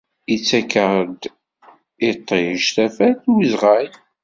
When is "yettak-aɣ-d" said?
0.31-1.21